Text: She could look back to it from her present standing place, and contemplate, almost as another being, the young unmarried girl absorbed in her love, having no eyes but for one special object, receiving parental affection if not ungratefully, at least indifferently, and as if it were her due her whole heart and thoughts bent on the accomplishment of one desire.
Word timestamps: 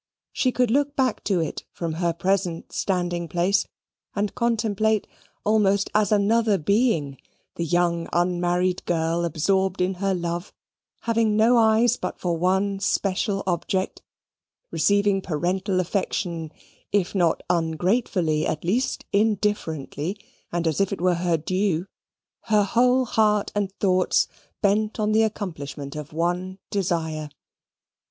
She 0.33 0.51
could 0.51 0.71
look 0.71 0.95
back 0.95 1.23
to 1.25 1.41
it 1.41 1.63
from 1.71 1.93
her 2.01 2.11
present 2.11 2.71
standing 2.71 3.27
place, 3.27 3.67
and 4.15 4.33
contemplate, 4.33 5.05
almost 5.45 5.91
as 5.93 6.11
another 6.11 6.57
being, 6.57 7.19
the 7.53 7.65
young 7.65 8.07
unmarried 8.11 8.83
girl 8.85 9.23
absorbed 9.25 9.79
in 9.79 9.93
her 10.01 10.15
love, 10.15 10.53
having 11.01 11.37
no 11.37 11.55
eyes 11.55 11.97
but 11.97 12.19
for 12.19 12.35
one 12.35 12.79
special 12.79 13.43
object, 13.45 14.01
receiving 14.71 15.21
parental 15.21 15.79
affection 15.79 16.51
if 16.91 17.13
not 17.13 17.43
ungratefully, 17.47 18.47
at 18.47 18.63
least 18.63 19.05
indifferently, 19.13 20.17
and 20.51 20.65
as 20.65 20.81
if 20.81 20.91
it 20.91 20.99
were 20.99 21.13
her 21.13 21.37
due 21.37 21.85
her 22.45 22.63
whole 22.63 23.05
heart 23.05 23.51
and 23.53 23.71
thoughts 23.73 24.27
bent 24.63 24.99
on 24.99 25.11
the 25.11 25.21
accomplishment 25.21 25.95
of 25.95 26.11
one 26.11 26.57
desire. 26.71 27.29